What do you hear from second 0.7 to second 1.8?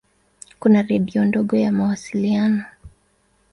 redio ndogo ya